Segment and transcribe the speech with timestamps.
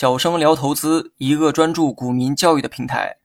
[0.00, 3.16] 小生聊投资，一个专注股民教育的平台。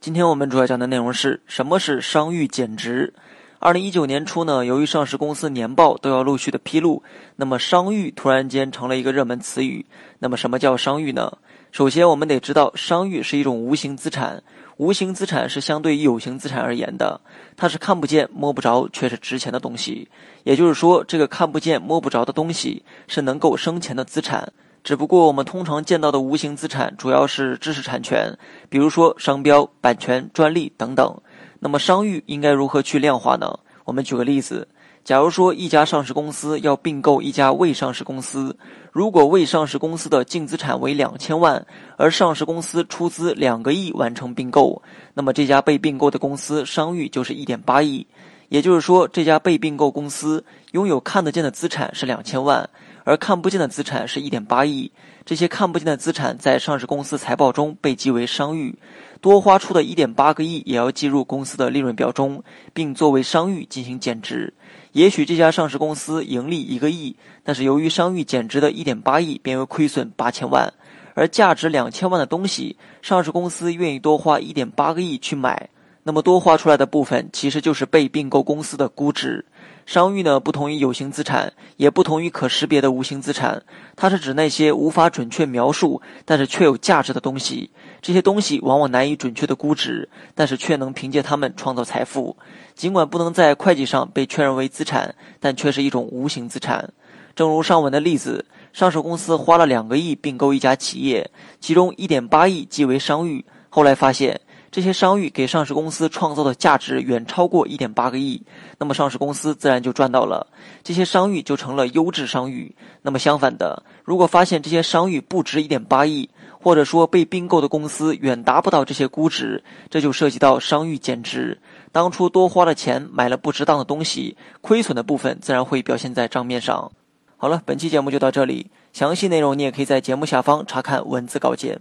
[0.00, 3.14] 今天我们主要讲的内容是什么是商誉减值。
[3.60, 7.00] 二零一九年初呢，由于上市公司年报都要陆续的披露，
[7.36, 9.86] 那么商誉突然间成了一个热门词语。
[10.18, 11.38] 那么什么叫商誉呢？
[11.70, 14.42] 首先我们得知道，商誉是一种无形资产，
[14.78, 17.20] 无形资产是相对于有形资产而言的，
[17.56, 20.08] 它是看不见摸不着却是值钱的东西。
[20.42, 24.52] 也就是说，这个看不见摸不着的东西是能够生钱的资产。
[24.86, 28.32] 只不过我们通常见到的无形资产主要是知识产权，
[28.68, 31.12] 比如说商标、版权、专利等等。
[31.58, 33.58] 那么商誉应该如何去量化呢？
[33.84, 34.68] 我们举个例子，
[35.02, 38.56] 假如说一家上市公司要并购一家未上市公司，
[38.92, 41.66] 如果未上市公司的净资产为两千万，
[41.96, 44.80] 而上市公司出资两个亿完成并购，
[45.14, 48.06] 那么这家被并购的公司商誉就是一点八亿。
[48.50, 52.70] 也就是说，这家被并购公司拥有看得见的资产是两千万。
[53.06, 54.90] 而看不见的资产是一点八亿，
[55.24, 58.76] 这些看不见的资产在上市公司财报中被记为商誉，
[59.20, 62.42] 多花出的一点八个亿也要计入公司的利润表中，
[62.74, 64.52] 并作为商誉进行减值。
[64.90, 70.74] 也许这家上市公司盈利一个亿，但是由于商誉减值的一点八亿变为亏损八千万，
[71.14, 75.70] 而价值两千万的东西，上市公司愿意多花一点八个亿去买，
[76.06, 79.44] 那么多花出来的部分其实就是被并购公司的估值。
[79.86, 83.60] 商誉呢，不同于有形资产，也不同于可识别的无形资产。
[83.96, 87.70] 它是指那些无法准确描述，但是却有价值的东西。
[88.00, 92.36] 这些东西往往难以准确的估值，但是却能凭借它们创造财富。
[92.76, 96.88] 尽管不能在会计上被确认为资产，但却是一种无形资产。
[97.34, 101.28] 正如上文的例子，上市公司花了两个亿并购一家企业，
[101.60, 103.44] 其中一点八亿即为商誉。
[103.68, 104.40] 后来发现。
[104.76, 108.42] 这些商誉给上市公司创造的价值远超过一点八个亿，
[108.76, 110.46] 那么上市公司自然就赚到了，
[110.84, 112.76] 这些商誉就成了优质商誉。
[113.00, 116.28] 那么相反的，如果发现这些商誉不值一点八亿，
[116.60, 121.58] 或者说被并购的公司远达不到这些估值，这就涉及到商誉减值。
[121.90, 126.92] 当初多花了钱买了不值当的东西，亏损的部分自然会表现在账面上。
[127.38, 131.80] 好了，本期节目就到这里，详细内容你也可以在节目下方查看文字稿件。